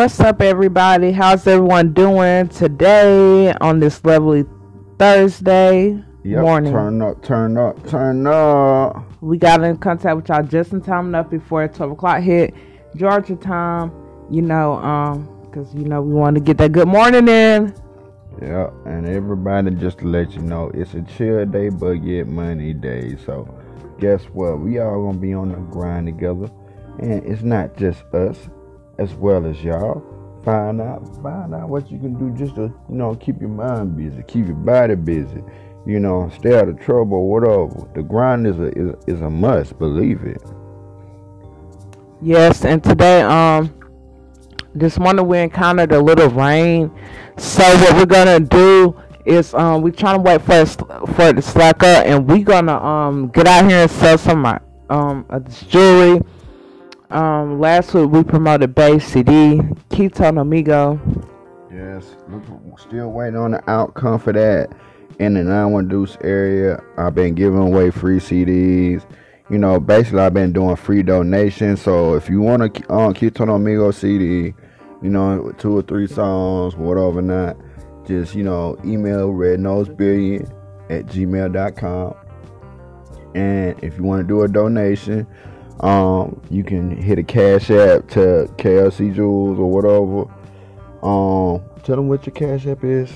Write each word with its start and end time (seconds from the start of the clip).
what's 0.00 0.18
up, 0.18 0.40
everybody? 0.40 1.12
How's 1.12 1.46
everyone 1.46 1.92
doing 1.92 2.48
today 2.48 3.52
on 3.60 3.80
this 3.80 4.02
lovely 4.02 4.46
Thursday 4.98 6.02
Yep, 6.24 6.40
morning? 6.40 6.72
Turn 6.72 7.02
up, 7.02 7.22
turn 7.22 7.58
up, 7.58 7.86
turn 7.86 8.26
up. 8.26 9.04
We 9.20 9.36
got 9.36 9.62
in 9.62 9.76
contact 9.76 10.16
with 10.16 10.30
y'all 10.30 10.42
just 10.42 10.72
in 10.72 10.80
time 10.80 11.08
enough 11.08 11.28
before 11.28 11.68
12 11.68 11.92
o'clock 11.92 12.22
hit 12.22 12.54
Georgia 12.96 13.36
time, 13.36 13.92
you 14.30 14.40
know, 14.40 14.76
um, 14.76 15.28
because, 15.42 15.74
you 15.74 15.84
know, 15.84 16.00
we 16.00 16.14
want 16.14 16.34
to 16.34 16.40
get 16.40 16.56
that 16.56 16.72
good 16.72 16.88
morning 16.88 17.28
in. 17.28 17.74
Yeah, 18.40 18.70
and 18.86 19.06
everybody 19.06 19.70
just 19.72 19.98
to 19.98 20.06
let 20.06 20.32
you 20.32 20.40
know, 20.40 20.70
it's 20.72 20.94
a 20.94 21.02
chill 21.02 21.44
day, 21.44 21.68
but 21.68 21.96
get 21.96 22.26
money 22.26 22.72
day. 22.72 23.18
So, 23.26 23.54
guess 23.98 24.24
what? 24.32 24.60
We 24.60 24.78
all 24.78 25.04
gonna 25.04 25.18
be 25.18 25.34
on 25.34 25.50
the 25.50 25.58
grind 25.58 26.06
together, 26.06 26.50
and 27.00 27.22
it's 27.26 27.42
not 27.42 27.76
just 27.76 28.02
us, 28.14 28.48
as 29.00 29.14
well 29.14 29.46
as 29.46 29.62
y'all. 29.64 30.04
Find 30.44 30.80
out, 30.80 31.04
find 31.22 31.54
out 31.54 31.68
what 31.68 31.90
you 31.90 31.98
can 31.98 32.14
do 32.18 32.30
just 32.38 32.54
to, 32.56 32.62
you 32.62 32.74
know, 32.96 33.14
keep 33.14 33.40
your 33.40 33.50
mind 33.50 33.96
busy, 33.96 34.22
keep 34.26 34.46
your 34.46 34.54
body 34.56 34.94
busy. 34.94 35.42
You 35.86 35.98
know, 35.98 36.30
stay 36.38 36.58
out 36.58 36.68
of 36.68 36.78
trouble, 36.78 37.26
whatever. 37.28 37.88
The 37.94 38.02
grind 38.02 38.46
is 38.46 38.58
a 38.58 38.68
is, 38.78 38.94
is 39.06 39.20
a 39.22 39.30
must. 39.30 39.78
Believe 39.78 40.22
it. 40.24 40.42
Yes, 42.20 42.66
and 42.66 42.84
today, 42.84 43.22
um, 43.22 43.74
this 44.74 44.98
morning 44.98 45.26
we 45.26 45.38
encountered 45.38 45.92
a 45.92 45.98
little 46.00 46.28
rain. 46.28 46.90
So 47.38 47.62
what 47.62 47.96
we're 47.96 48.04
gonna 48.06 48.40
do 48.40 48.94
is, 49.24 49.54
um, 49.54 49.80
we're 49.80 49.90
trying 49.90 50.16
to 50.16 50.22
wait 50.22 50.42
for 50.42 50.60
it, 50.60 50.68
for 51.14 51.28
it 51.28 51.36
to 51.36 51.42
slack 51.42 51.82
up, 51.82 52.04
and 52.06 52.28
we're 52.28 52.44
gonna 52.44 52.76
um 52.76 53.28
get 53.28 53.46
out 53.46 53.64
here 53.68 53.82
and 53.82 53.90
sell 53.90 54.18
some 54.18 54.44
of 54.44 54.60
my 54.60 54.60
um 54.94 55.26
jewelry. 55.68 56.20
Um, 57.10 57.58
last 57.58 57.92
week 57.92 58.08
we 58.08 58.22
promoted 58.22 58.72
Bay 58.72 59.00
CD, 59.00 59.56
Ketone 59.88 60.40
Amigo. 60.40 61.00
Yes, 61.72 62.14
still 62.78 63.10
waiting 63.10 63.36
on 63.36 63.50
the 63.50 63.70
outcome 63.70 64.20
for 64.20 64.32
that. 64.32 64.70
In 65.18 65.34
the 65.34 65.42
911 65.42 65.88
Deuce 65.88 66.16
area, 66.22 66.80
I've 66.96 67.16
been 67.16 67.34
giving 67.34 67.58
away 67.58 67.90
free 67.90 68.20
CDs. 68.20 69.04
You 69.50 69.58
know, 69.58 69.80
basically, 69.80 70.20
I've 70.20 70.34
been 70.34 70.52
doing 70.52 70.76
free 70.76 71.02
donations. 71.02 71.82
So 71.82 72.14
if 72.14 72.28
you 72.28 72.40
want 72.40 72.76
to 72.76 72.92
um, 72.92 73.12
Ketone 73.12 73.56
Amigo 73.56 73.90
CD, 73.90 74.54
you 75.02 75.10
know, 75.10 75.52
two 75.58 75.76
or 75.78 75.82
three 75.82 76.06
songs, 76.06 76.76
whatever 76.76 77.20
not, 77.20 77.56
just, 78.06 78.36
you 78.36 78.44
know, 78.44 78.78
email 78.84 79.32
rednosebillion 79.32 80.48
at 80.88 81.06
gmail.com. 81.06 82.14
And 83.34 83.82
if 83.82 83.96
you 83.96 84.04
want 84.04 84.22
to 84.22 84.28
do 84.28 84.42
a 84.42 84.48
donation, 84.48 85.26
um, 85.80 86.40
you 86.50 86.62
can 86.62 86.90
hit 86.90 87.18
a 87.18 87.22
cash 87.22 87.70
app 87.70 88.08
to 88.10 88.50
KLC 88.58 89.14
Jewels 89.14 89.58
or 89.58 89.70
whatever. 89.70 90.30
Um, 91.02 91.62
tell 91.82 91.96
them 91.96 92.08
what 92.08 92.26
your 92.26 92.34
cash 92.34 92.66
app 92.66 92.84
is. 92.84 93.10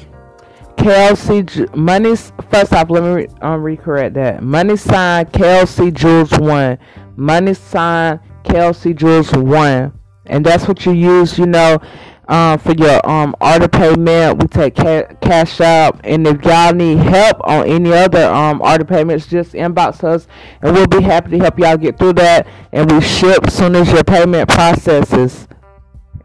KLC 0.76 1.74
money. 1.76 2.16
First 2.50 2.72
off, 2.72 2.90
let 2.90 3.02
me 3.02 3.08
re- 3.10 3.28
um, 3.42 3.62
recorrect 3.62 4.14
that. 4.14 4.42
Money 4.42 4.76
sign 4.76 5.26
KLC 5.26 5.92
Jules 5.92 6.32
one. 6.38 6.78
Money 7.16 7.54
sign 7.54 8.18
KLC 8.44 8.96
Jules 8.96 9.30
one, 9.32 9.92
and 10.26 10.44
that's 10.44 10.66
what 10.66 10.84
you 10.84 10.92
use. 10.92 11.38
You 11.38 11.46
know, 11.46 11.78
um, 12.28 12.58
for 12.58 12.72
your 12.72 13.06
um 13.08 13.34
order 13.40 13.68
payment. 13.68 14.40
We 14.40 14.48
take 14.48 14.76
ca- 14.76 15.14
cash 15.20 15.60
out, 15.60 16.00
and 16.04 16.26
if 16.26 16.44
y'all 16.44 16.72
need 16.72 16.98
help 16.98 17.40
on 17.44 17.66
any 17.66 17.92
other 17.92 18.24
um 18.26 18.60
order 18.62 18.84
payments, 18.84 19.26
just 19.26 19.52
inbox 19.52 20.04
us, 20.04 20.26
and 20.62 20.74
we'll 20.74 20.86
be 20.86 21.02
happy 21.02 21.32
to 21.32 21.38
help 21.38 21.58
y'all 21.58 21.76
get 21.76 21.98
through 21.98 22.14
that. 22.14 22.46
And 22.72 22.90
we 22.90 23.00
ship 23.00 23.46
as 23.46 23.54
soon 23.54 23.76
as 23.76 23.90
your 23.90 24.04
payment 24.04 24.48
processes. 24.48 25.48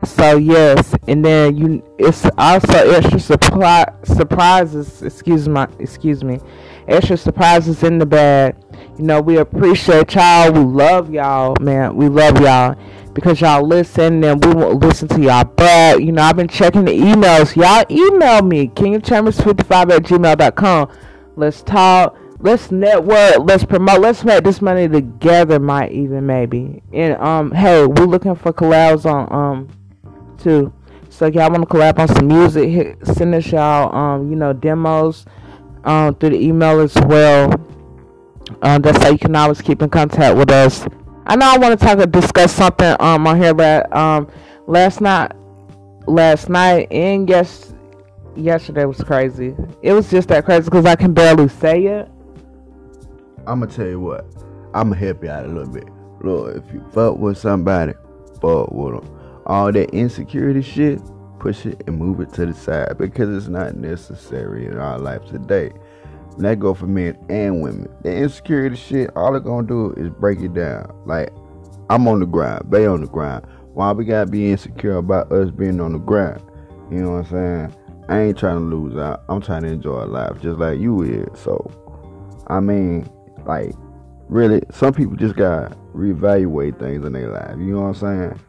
So 0.06 0.38
yes, 0.38 0.96
and 1.10 1.26
then 1.26 1.58
you 1.58 1.84
it's 1.98 2.26
also 2.38 2.90
extra 2.92 3.20
supply 3.20 3.86
surprises. 4.04 5.02
Excuse 5.02 5.50
my 5.50 5.68
excuse 5.78 6.24
me, 6.24 6.40
extra 6.88 7.18
surprises 7.18 7.84
in 7.84 7.98
the 7.98 8.06
bag. 8.06 8.56
You 8.98 9.04
know 9.04 9.20
we 9.20 9.38
appreciate 9.38 10.16
y'all. 10.16 10.54
We 10.54 10.62
love 10.62 11.14
y'all, 11.14 11.58
man. 11.60 11.98
We 11.98 12.08
love 12.08 12.40
y'all 12.40 12.78
because 13.20 13.42
y'all 13.42 13.66
listen 13.66 14.24
and 14.24 14.44
we 14.44 14.54
won't 14.54 14.84
listen 14.84 15.08
to 15.10 15.22
y'all. 15.22 15.44
But 15.44 16.04
you 16.04 16.12
know 16.12 16.24
I've 16.24 16.36
been 16.36 16.48
checking 16.48 16.86
the 16.86 16.92
emails. 16.92 17.56
Y'all 17.56 17.86
email 17.90 18.42
me 18.42 18.68
kingchambers55 18.68 19.92
at 19.92 20.04
gmail.com. 20.04 20.92
Let's 21.36 21.62
talk. 21.62 22.18
Let's 22.40 22.72
network. 22.72 23.40
Let's 23.40 23.66
promote. 23.66 24.00
Let's 24.00 24.24
make 24.24 24.44
this 24.44 24.62
money 24.62 24.88
together. 24.88 25.60
Might 25.60 25.92
even 25.92 26.26
maybe. 26.26 26.82
And 26.94 27.16
um, 27.22 27.52
hey, 27.52 27.86
we're 27.86 28.06
looking 28.06 28.36
for 28.36 28.54
collabs 28.54 29.06
on 29.06 29.32
um 29.32 29.68
too. 30.38 30.74
So 31.10 31.26
y'all 31.26 31.52
want 31.52 31.68
to 31.68 31.76
collab 31.76 32.00
on 32.00 32.08
some 32.08 32.28
music, 32.28 32.70
hit, 32.70 33.06
send 33.06 33.36
us 33.36 33.52
y'all 33.52 33.94
um, 33.94 34.30
you 34.30 34.38
know, 34.38 34.54
demos 34.54 35.26
um 35.84 36.16
through 36.16 36.30
the 36.30 36.42
email 36.42 36.80
as 36.80 36.96
well. 37.06 37.52
Um, 38.62 38.82
that's 38.82 39.02
how 39.04 39.10
you 39.10 39.18
can 39.18 39.36
always 39.36 39.62
keep 39.62 39.82
in 39.82 39.90
contact 39.90 40.38
with 40.38 40.52
us. 40.52 40.88
I 41.30 41.36
know 41.36 41.46
I 41.46 41.60
want 41.60 41.80
to 41.80 41.86
talk 41.86 42.00
and 42.00 42.12
discuss 42.12 42.52
something 42.52 42.96
um 43.00 43.28
on 43.28 43.40
here 43.40 43.54
but 43.54 43.96
um 43.96 44.28
last 44.66 45.00
night 45.00 45.32
last 46.08 46.50
night 46.50 46.92
and 46.92 47.30
yes 47.30 47.74
yesterday 48.36 48.86
was 48.86 49.02
crazy. 49.04 49.56
It 49.84 49.94
was 49.94 50.10
just 50.10 50.30
that 50.30 50.46
crazy 50.46 50.64
because 50.64 50.86
I 50.86 50.96
can 50.96 51.14
barely 51.14 51.48
say 51.48 51.86
it. 51.86 52.10
I'm 53.46 53.60
gonna 53.60 53.68
tell 53.68 53.88
you 53.88 54.00
what. 54.00 54.26
I'm 54.74 54.90
gonna 54.90 54.96
help 54.96 55.24
you 55.24 55.30
out 55.30 55.46
a 55.46 55.48
little 55.48 55.72
bit. 55.72 55.88
Look, 56.22 56.58
if 56.58 56.74
you 56.74 56.84
fuck 56.92 57.18
with 57.18 57.38
somebody, 57.38 57.94
fuck 58.42 58.72
with 58.72 58.96
them. 58.96 59.42
All 59.46 59.72
that 59.72 59.92
insecurity 59.92 60.62
shit, 60.62 61.00
push 61.40 61.66
it 61.66 61.84
and 61.88 61.98
move 61.98 62.22
it 62.22 62.34
to 62.34 62.46
the 62.46 62.54
side 62.54 62.98
because 62.98 63.36
it's 63.36 63.48
not 63.48 63.76
necessary 63.76 64.66
in 64.66 64.78
our 64.78 64.98
life 64.98 65.26
today. 65.26 65.72
And 66.36 66.46
that 66.46 66.60
go 66.60 66.74
for 66.74 66.88
men 66.88 67.18
and 67.30 67.62
women. 67.62 67.88
The 68.04 68.16
insecurity 68.16 68.76
shit, 68.76 69.12
all 69.16 69.36
it 69.36 69.44
gonna 69.44 69.68
do 69.68 69.94
is 69.94 70.10
break 70.10 70.40
it 70.40 70.54
down. 70.54 70.92
Like, 71.06 71.30
I'm 71.90 72.08
on 72.08 72.20
the 72.20 72.26
grind, 72.26 72.72
they 72.72 72.86
on 72.86 73.02
the 73.02 73.08
grind. 73.08 73.46
Why 73.74 73.92
we 73.92 74.06
gotta 74.06 74.30
be 74.30 74.52
insecure 74.52 74.98
about 74.98 75.32
us 75.32 75.52
being 75.52 75.80
on 75.80 75.94
the 75.94 76.00
grind? 76.00 76.42
You 76.92 77.00
know 77.00 77.12
what 77.12 77.32
I'm 77.32 77.70
saying? 77.70 77.76
I 78.10 78.22
ain't 78.22 78.38
trying 78.38 78.58
to 78.58 78.76
lose 78.76 78.98
out. 78.98 79.24
I'm 79.30 79.42
trying 79.42 79.62
to 79.64 79.70
enjoy 79.70 80.06
life 80.06 80.42
just 80.42 80.60
like 80.60 80.80
you 80.80 81.04
is. 81.04 81.40
So, 81.40 81.72
I 82.48 82.60
mean, 82.60 83.10
like, 83.46 83.74
really, 84.28 84.62
some 84.72 84.94
people 84.94 85.16
just 85.16 85.36
gotta 85.36 85.78
reevaluate 85.94 86.80
things 86.80 87.06
in 87.06 87.14
their 87.14 87.32
life. 87.32 87.58
You 87.58 87.74
know 87.74 87.82
what 87.82 87.88
I'm 87.88 87.94
saying? 87.96 88.40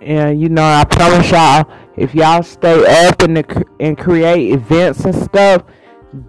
And 0.00 0.40
you 0.40 0.48
know, 0.48 0.64
I 0.64 0.84
promise 0.84 1.30
y'all, 1.30 1.70
if 1.96 2.14
y'all 2.14 2.42
stay 2.42 3.06
up 3.06 3.22
and 3.22 3.66
and 3.80 3.98
create 3.98 4.52
events 4.52 5.04
and 5.04 5.14
stuff, 5.14 5.62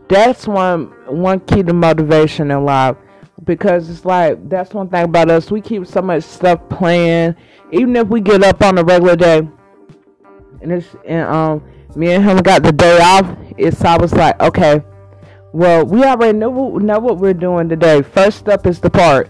that's 0.08 0.48
one 0.48 0.88
one 1.08 1.40
key 1.42 1.64
to 1.64 1.74
motivation 1.74 2.52
in 2.52 2.66
life. 2.66 2.98
Because 3.46 3.90
it's 3.90 4.06
like 4.06 4.50
that's 4.50 4.74
one 4.74 4.90
thing 4.90 5.06
about 5.06 5.32
us. 5.32 5.50
We 5.50 5.62
keep 5.62 5.88
so 5.88 6.02
much 6.02 6.24
stuff 6.24 6.60
playing, 6.70 7.36
even 7.72 7.96
if 7.96 8.08
we 8.08 8.20
get 8.22 8.44
up 8.44 8.62
on 8.62 8.78
a 8.78 8.84
regular 8.84 9.16
day. 9.16 9.48
And 10.62 10.72
it's 10.74 10.96
and 11.08 11.28
um, 11.28 11.64
me 11.96 12.12
and 12.12 12.24
him 12.24 12.38
got 12.38 12.64
the 12.64 12.72
day 12.72 13.00
off. 13.02 13.38
It's 13.58 13.84
I 13.84 13.98
was 13.98 14.14
like, 14.14 14.40
okay, 14.42 14.84
well, 15.54 15.86
we 15.86 16.04
already 16.04 16.38
know 16.38 16.78
know 16.78 17.00
what 17.00 17.18
we're 17.18 17.34
doing 17.34 17.70
today. 17.70 18.02
First 18.02 18.50
up 18.50 18.68
is 18.68 18.80
the 18.80 18.90
park, 18.90 19.30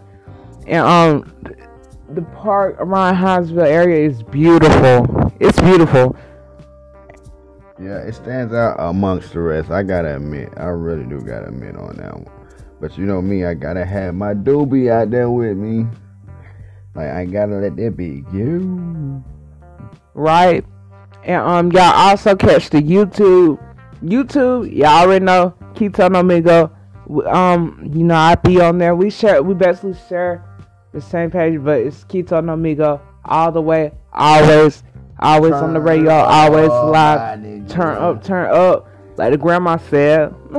and 0.67 0.81
um, 0.81 1.31
the 2.09 2.23
park 2.23 2.77
around 2.79 3.15
Hinesville 3.15 3.67
area 3.67 4.07
is 4.07 4.23
beautiful. 4.23 5.31
It's 5.39 5.59
beautiful. 5.61 6.15
Yeah, 7.81 7.99
it 7.99 8.13
stands 8.13 8.53
out 8.53 8.75
amongst 8.79 9.33
the 9.33 9.39
rest. 9.39 9.71
I 9.71 9.83
gotta 9.83 10.17
admit, 10.17 10.49
I 10.57 10.65
really 10.65 11.05
do 11.05 11.21
gotta 11.21 11.47
admit 11.47 11.77
on 11.77 11.95
that 11.97 12.13
one. 12.13 12.27
But 12.81 12.97
you 12.97 13.05
know 13.05 13.21
me, 13.21 13.45
I 13.45 13.53
gotta 13.53 13.85
have 13.85 14.15
my 14.15 14.33
doobie 14.33 14.91
out 14.91 15.11
there 15.11 15.29
with 15.29 15.55
me. 15.57 15.85
Like 16.95 17.09
I 17.09 17.25
gotta 17.25 17.55
let 17.55 17.77
that 17.77 17.95
be 17.95 18.23
you. 18.33 19.23
right? 20.13 20.65
And 21.23 21.41
um, 21.41 21.71
y'all 21.71 21.93
also 21.93 22.35
catch 22.35 22.69
the 22.69 22.81
YouTube. 22.81 23.57
YouTube, 24.03 24.75
y'all 24.75 24.87
already 24.87 25.23
know. 25.23 25.53
Ketone 25.73 26.19
Amigo. 26.19 26.71
Um, 27.27 27.89
you 27.93 28.03
know 28.03 28.15
I 28.15 28.35
be 28.35 28.59
on 28.59 28.77
there. 28.77 28.95
We 28.95 29.09
share. 29.09 29.41
We 29.41 29.53
basically 29.53 29.95
share 30.09 30.43
the 30.93 31.01
same 31.01 31.31
page, 31.31 31.63
but 31.63 31.79
it's 31.79 32.03
Ketone 32.05 32.51
Amigo 32.51 33.01
all 33.25 33.51
the 33.51 33.61
way, 33.61 33.91
always, 34.11 34.83
always 35.19 35.53
on 35.53 35.73
the 35.73 35.79
radio, 35.81 36.11
always 36.11 36.69
live. 36.69 37.67
Turn 37.67 37.97
up, 37.97 38.23
turn 38.23 38.49
up, 38.51 38.87
like 39.17 39.31
the 39.31 39.37
grandma 39.37 39.77
said. 39.77 40.33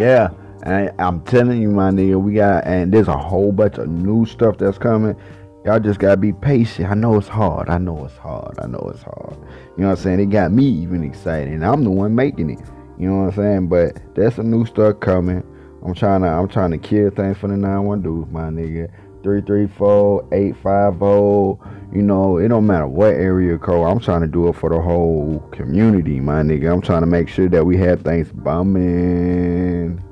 Yeah, 0.00 0.30
and 0.62 0.92
I'm 0.98 1.20
telling 1.22 1.60
you, 1.60 1.70
my 1.70 1.90
nigga, 1.90 2.20
we 2.20 2.34
got 2.34 2.64
and 2.64 2.92
there's 2.92 3.08
a 3.08 3.16
whole 3.16 3.52
bunch 3.52 3.78
of 3.78 3.88
new 3.88 4.24
stuff 4.26 4.58
that's 4.58 4.78
coming. 4.78 5.16
Y'all 5.64 5.78
just 5.80 5.98
gotta 6.00 6.16
be 6.16 6.32
patient. 6.32 6.90
I 6.90 6.94
know 6.94 7.16
it's 7.16 7.28
hard. 7.28 7.68
I 7.68 7.78
know 7.78 8.04
it's 8.04 8.16
hard. 8.16 8.58
I 8.62 8.66
know 8.66 8.90
it's 8.92 9.02
hard. 9.02 9.36
You 9.76 9.82
know 9.82 9.90
what 9.90 9.98
I'm 9.98 10.02
saying? 10.02 10.20
It 10.20 10.30
got 10.30 10.52
me 10.52 10.64
even 10.64 11.04
excited, 11.04 11.52
and 11.52 11.64
I'm 11.64 11.84
the 11.84 11.90
one 11.90 12.14
making 12.14 12.50
it. 12.50 12.60
You 12.98 13.08
know 13.08 13.16
what 13.16 13.28
I'm 13.28 13.36
saying? 13.36 13.68
But 13.68 14.14
there's 14.14 14.34
some 14.34 14.50
new 14.50 14.64
stuff 14.64 15.00
coming. 15.00 15.44
I'm 15.84 15.94
trying 15.94 16.22
to 16.22 16.28
I'm 16.28 16.48
trying 16.48 16.70
to 16.70 16.78
kill 16.78 17.10
things 17.10 17.38
for 17.38 17.48
the 17.48 17.56
912, 17.56 18.30
my 18.30 18.48
nigga. 18.48 18.90
334 19.22 20.28
850. 20.32 21.96
You 21.96 22.02
know, 22.02 22.38
it 22.38 22.48
don't 22.48 22.66
matter 22.66 22.86
what 22.86 23.14
area 23.14 23.58
code. 23.58 23.86
I'm 23.86 23.98
trying 23.98 24.20
to 24.20 24.26
do 24.26 24.48
it 24.48 24.54
for 24.54 24.70
the 24.70 24.80
whole 24.80 25.40
community, 25.50 26.20
my 26.20 26.42
nigga. 26.42 26.72
I'm 26.72 26.80
trying 26.80 27.00
to 27.00 27.06
make 27.06 27.28
sure 27.28 27.48
that 27.48 27.64
we 27.64 27.76
have 27.78 28.02
things 28.02 28.30
bumming. 28.32 30.02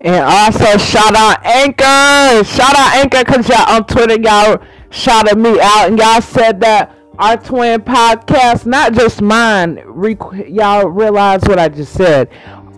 And 0.00 0.24
also 0.24 0.78
shout 0.78 1.14
out 1.16 1.44
Anchor. 1.44 2.44
Shout 2.44 2.74
out 2.76 2.96
Anchor 2.96 3.24
because 3.24 3.48
y'all 3.48 3.70
on 3.70 3.86
Twitter, 3.86 4.20
y'all 4.20 4.62
shouted 4.90 5.36
me 5.36 5.60
out 5.60 5.88
and 5.88 5.98
y'all 5.98 6.20
said 6.20 6.60
that 6.60 6.94
our 7.18 7.36
twin 7.36 7.80
podcast, 7.80 8.64
not 8.64 8.92
just 8.92 9.20
mine, 9.20 9.82
rec- 9.86 10.48
y'all 10.48 10.86
realize 10.88 11.40
what 11.42 11.58
I 11.58 11.68
just 11.68 11.92
said. 11.92 12.30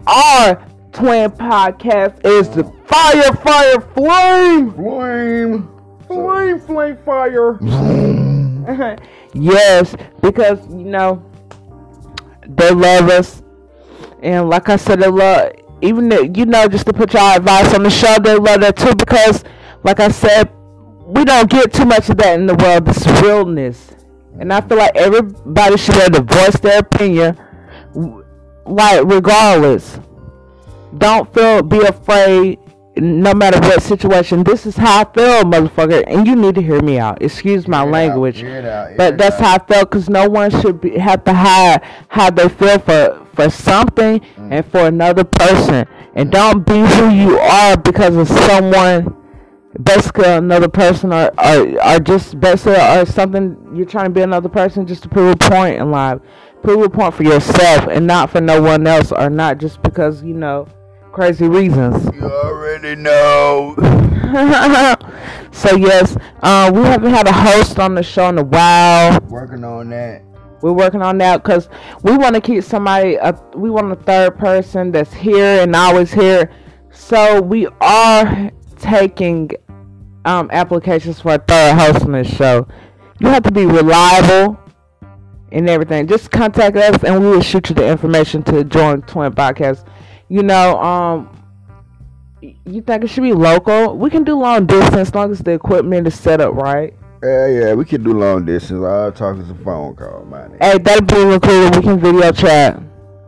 Our 0.07 0.67
twin 0.93 1.31
podcast 1.33 2.25
is 2.25 2.49
the 2.49 2.65
Fire 2.87 3.33
Fire 3.35 3.81
Flame. 3.81 4.73
Flame. 4.73 5.70
Flame, 6.11 6.59
flame, 6.59 6.97
fire. 7.05 7.59
yes, 9.33 9.95
because, 10.21 10.59
you 10.69 10.85
know, 10.85 11.25
they 12.49 12.71
love 12.71 13.09
us. 13.09 13.43
And 14.23 14.51
like 14.51 14.69
I 14.69 14.77
said, 14.77 15.01
they 15.01 15.09
love 15.09 15.53
even 15.83 16.11
you 16.35 16.45
know 16.45 16.69
just 16.69 16.87
to 16.87 16.93
put 16.93 17.13
y'all 17.15 17.37
advice 17.37 17.73
on 17.75 17.83
the 17.83 17.91
show 17.91 18.17
they 18.19 18.35
love 18.37 18.61
that 18.61 18.77
too 18.77 18.95
because 18.95 19.45
like 19.83 19.99
i 20.01 20.09
said 20.09 20.51
we 21.07 21.25
don't 21.25 21.51
get 21.51 21.73
too 21.73 21.85
much 21.85 22.09
of 22.11 22.17
that 22.19 22.39
in 22.39 22.47
the 22.47 22.55
world 22.55 22.85
this 22.85 23.07
realness 23.23 23.93
and 24.39 24.53
i 24.53 24.61
feel 24.61 24.79
like 24.79 24.95
everybody 24.95 25.77
should 25.77 25.95
be 25.95 26.01
able 26.01 26.19
to 26.19 26.35
voice 26.35 26.61
their 26.61 26.81
opinion 26.81 27.39
like 28.67 29.03
regardless 29.07 29.99
don't 30.99 31.33
feel 31.33 31.63
be 31.63 31.81
afraid 31.81 32.59
no 32.97 33.33
matter 33.33 33.59
what 33.61 33.83
situation 33.83 34.43
this 34.43 34.67
is 34.67 34.77
how 34.77 35.01
i 35.03 35.05
feel 35.15 35.43
motherfucker 35.45 36.03
and 36.07 36.27
you 36.27 36.35
need 36.35 36.55
to 36.55 36.63
hear 36.63 36.83
me 36.83 36.99
out. 36.99 37.23
Excuse 37.23 37.67
my 37.67 37.83
Hear 37.83 37.91
language. 37.91 38.43
out, 38.43 38.65
out, 38.65 38.97
but 38.97 39.19
that's 39.19 39.39
how 39.39 39.55
I 39.55 39.59
felt 39.59 39.91
because 39.91 40.09
no 40.09 40.29
one 40.29 40.51
should 40.51 40.81
be, 40.81 40.99
have 40.99 41.25
to 41.25 41.33
hide 41.33 41.83
how 42.09 42.31
they 42.31 42.49
feel 42.49 42.79
for 42.79 43.27
for 43.35 43.51
something 43.51 44.21
mm. 44.21 44.53
and 44.53 44.67
for 44.67 44.81
another 44.87 45.25
person, 45.25 45.87
and 46.15 46.31
don't 46.31 46.67
be 46.67 46.79
who 46.81 47.11
you 47.11 47.39
are 47.39 47.77
because 47.77 48.17
of 48.17 48.29
someone, 48.29 49.17
basically 49.83 50.29
another 50.29 50.69
person, 50.69 51.13
or 51.13 51.31
or, 51.39 51.83
or 51.85 51.99
just 52.01 52.39
basically 52.41 52.75
or 52.75 53.07
something 53.07 53.57
you're 53.75 53.87
trying 53.87 54.07
to 54.07 54.11
be 54.11 54.23
another 54.23 54.49
person 54.49 54.87
just 54.87 55.03
to 55.05 55.09
prove 55.09 55.35
a 55.35 55.37
point 55.51 55.77
in 55.77 55.91
life, 55.91 56.21
prove 56.63 56.83
a 56.83 56.91
point 56.91 57.15
for 57.15 57.23
yourself 57.23 57.87
and 57.89 58.07
not 58.07 58.31
for 58.31 58.41
no 58.41 58.61
one 58.61 58.87
else, 58.87 59.13
or 59.13 59.31
not 59.31 59.59
just 59.59 59.83
because 59.83 60.23
you 60.23 60.35
know 60.35 60.67
crazy 61.13 61.49
reasons. 61.49 62.05
You 62.15 62.23
already 62.23 62.95
know. 62.95 63.75
so 65.53 65.77
yes, 65.77 66.17
uh, 66.43 66.71
we 66.75 66.83
haven't 66.83 67.13
had 67.13 67.27
a 67.27 67.33
host 67.33 67.79
on 67.79 67.95
the 67.95 68.03
show 68.03 68.29
in 68.29 68.39
a 68.39 68.45
while. 68.45 69.19
Working 69.29 69.65
on 69.65 69.91
that. 69.91 70.23
We're 70.63 70.73
working 70.73 71.03
on 71.03 71.19
that 71.19 71.43
because 71.43 71.69
we 72.03 72.17
want 72.17 72.35
to 72.35 72.41
keep 72.41 72.63
somebody. 72.65 73.19
Uh, 73.19 73.33
we 73.55 73.71
want 73.71 73.91
a 73.93 73.97
third 73.97 74.39
person 74.39 74.93
that's 74.93 75.13
here 75.13 75.63
and 75.63 75.75
always 75.75 76.13
here. 76.13 76.51
So 76.93 77.41
we 77.41 77.67
are 77.81 78.51
taking 78.77 79.51
um, 80.25 80.51
applications 80.53 81.21
for 81.21 81.35
a 81.35 81.39
third 81.39 81.79
host 81.79 82.05
on 82.05 82.13
this 82.13 82.29
show. 82.29 82.69
You 83.21 83.29
have 83.29 83.43
to 83.45 83.53
be 83.53 83.65
reliable 83.65 84.59
and 85.53 85.69
everything. 85.69 86.07
Just 86.07 86.31
contact 86.31 86.77
us 86.77 87.03
and 87.05 87.21
we 87.23 87.31
will 87.31 87.43
shoot 87.43 87.69
you 87.69 87.75
the 87.75 87.89
information 87.89 88.43
to 88.45 88.65
join 88.65 89.03
Twin 89.03 89.33
Podcast. 89.33 89.87
You 90.31 90.45
know, 90.45 90.81
um, 90.81 91.29
you 92.41 92.81
think 92.83 93.03
it 93.03 93.09
should 93.09 93.25
be 93.25 93.33
local? 93.33 93.99
We 93.99 94.11
can 94.11 94.23
do 94.23 94.39
long 94.39 94.65
distance 94.65 95.09
as 95.09 95.15
long 95.15 95.33
as 95.33 95.41
the 95.41 95.51
equipment 95.51 96.07
is 96.07 96.19
set 96.19 96.41
up 96.41 96.55
right. 96.55 96.95
Yeah, 97.21 97.49
yeah, 97.49 97.75
we 97.75 97.85
can 97.85 98.05
do 98.05 98.13
long 98.17 98.45
distance. 98.47 98.85
I'll 98.85 99.11
talk 99.11 99.39
is 99.39 99.51
a 99.51 99.55
phone 99.57 99.97
call, 99.97 100.25
man. 100.27 100.57
Hey, 100.61 100.79
that'll 100.79 101.05
be 101.05 101.35
included. 101.35 101.77
We 101.77 101.83
can 101.83 101.99
video 101.99 102.31
chat. 102.31 102.81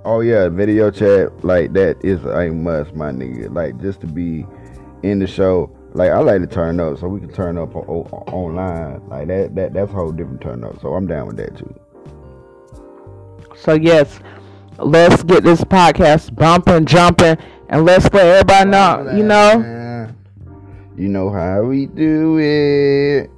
Oh 0.04 0.20
yeah, 0.20 0.48
video 0.48 0.92
chat 0.92 1.44
like 1.44 1.72
that 1.72 1.96
is 2.04 2.24
a 2.24 2.50
must, 2.50 2.94
my 2.94 3.10
nigga. 3.10 3.52
Like 3.52 3.80
just 3.80 4.00
to 4.02 4.06
be 4.06 4.46
in 5.02 5.18
the 5.18 5.26
show. 5.26 5.76
Like 5.94 6.12
I 6.12 6.18
like 6.20 6.40
to 6.40 6.46
turn 6.46 6.78
up, 6.78 7.00
so 7.00 7.08
we 7.08 7.18
can 7.18 7.32
turn 7.32 7.58
up 7.58 7.74
o- 7.74 7.84
o- 7.88 8.32
online. 8.32 9.06
Like 9.08 9.26
that, 9.26 9.54
that 9.56 9.74
that's 9.74 9.90
a 9.90 9.94
whole 9.94 10.12
different 10.12 10.40
turn 10.40 10.62
up. 10.62 10.80
So 10.80 10.94
I'm 10.94 11.08
down 11.08 11.26
with 11.26 11.36
that 11.38 11.56
too. 11.56 11.74
So 13.56 13.74
yes, 13.74 14.20
let's 14.78 15.22
get 15.22 15.44
this 15.44 15.62
podcast 15.62 16.34
bumping, 16.34 16.84
jumping, 16.86 17.36
and 17.68 17.84
let's 17.84 18.12
let 18.12 18.26
everybody 18.26 18.70
know. 18.70 19.12
You 19.16 19.22
know. 19.24 20.14
you 20.96 21.08
know 21.08 21.30
how 21.30 21.62
we 21.62 21.86
do 21.86 22.38
it. 22.38 23.30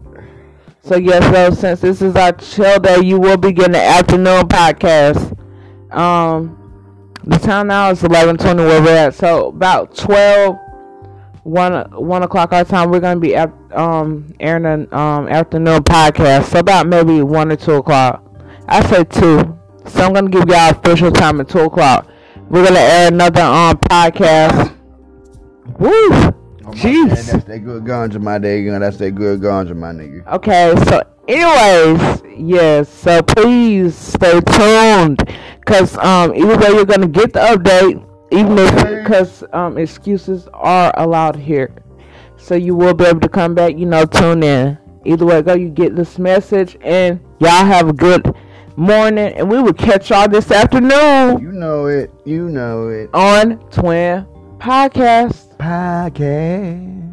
So 0.82 0.96
yes, 0.96 1.24
so 1.32 1.54
since 1.54 1.80
this 1.80 2.02
is 2.02 2.14
our 2.14 2.32
chill 2.32 2.78
day, 2.78 3.00
you 3.02 3.18
will 3.18 3.38
be 3.38 3.52
getting 3.52 3.74
an 3.74 3.80
afternoon 3.80 4.42
podcast. 4.42 5.38
Um, 5.90 6.60
the 7.24 7.38
time 7.38 7.68
now 7.68 7.90
is 7.90 8.04
eleven 8.04 8.36
twenty 8.36 8.62
where 8.64 8.82
we're 8.82 8.96
at. 8.96 9.14
So 9.14 9.48
about 9.48 9.96
12, 9.96 10.58
1, 11.44 11.90
1 11.92 12.22
o'clock 12.22 12.52
our 12.52 12.64
time, 12.64 12.90
we're 12.90 13.00
gonna 13.00 13.18
be 13.20 13.34
at, 13.34 13.50
um 13.72 14.34
airing 14.40 14.66
an 14.66 14.92
um 14.92 15.28
afternoon 15.28 15.82
podcast. 15.84 16.50
So 16.50 16.58
about 16.58 16.86
maybe 16.86 17.22
one 17.22 17.50
or 17.50 17.56
two 17.56 17.74
o'clock. 17.74 18.22
I 18.68 18.84
say 18.86 19.04
two. 19.04 19.58
So 19.86 20.02
I'm 20.04 20.12
gonna 20.12 20.30
give 20.30 20.48
y'all 20.48 20.70
official 20.70 21.10
time 21.10 21.40
at 21.40 21.48
two 21.48 21.60
o'clock. 21.60 22.08
We're 22.48 22.64
gonna 22.64 22.78
air 22.80 23.08
another 23.08 23.42
um 23.42 23.76
podcast. 23.78 24.76
Woo! 25.78 25.90
Oh, 26.66 26.70
Jeez. 26.70 27.08
bad, 27.08 27.24
That's 27.24 27.44
that 27.44 27.58
good 27.60 27.84
ganja, 27.84 28.20
my 28.20 28.38
day 28.38 28.62
nigga. 28.62 28.80
That's 28.80 28.96
that 28.98 29.10
good 29.12 29.40
ganja, 29.40 29.76
my 29.76 29.92
nigga. 29.92 30.26
Okay, 30.26 30.74
so 30.88 31.02
anyways, 31.28 32.22
yes, 32.38 32.88
so 32.88 33.22
please 33.22 33.94
stay 33.94 34.40
tuned 34.40 35.22
because 35.60 35.96
um 35.98 36.34
either 36.34 36.56
way 36.56 36.68
you're 36.68 36.84
gonna 36.86 37.06
get 37.08 37.32
the 37.34 37.40
update, 37.40 38.02
even 38.30 38.58
if 38.58 39.02
because 39.02 39.44
um 39.52 39.76
excuses 39.78 40.48
are 40.54 40.92
allowed 40.96 41.36
here, 41.36 41.74
so 42.36 42.54
you 42.54 42.74
will 42.74 42.94
be 42.94 43.04
able 43.04 43.20
to 43.20 43.28
come 43.28 43.54
back, 43.54 43.76
you 43.76 43.86
know, 43.86 44.04
tune 44.06 44.42
in. 44.42 44.78
Either 45.06 45.26
way, 45.26 45.42
go 45.42 45.52
you 45.52 45.68
get 45.68 45.94
this 45.96 46.18
message, 46.18 46.78
and 46.80 47.20
y'all 47.38 47.64
have 47.66 47.88
a 47.90 47.92
good 47.92 48.34
morning, 48.76 49.32
and 49.34 49.50
we 49.50 49.60
will 49.60 49.72
catch 49.72 50.10
y'all 50.10 50.28
this 50.28 50.50
afternoon 50.50 51.40
You 51.40 51.52
know 51.52 51.86
it. 51.86 52.10
You 52.24 52.48
know 52.48 52.88
it. 52.88 53.10
on 53.14 53.58
Twin 53.70 54.26
Podcast. 54.58 55.56
Podcast. 55.58 57.03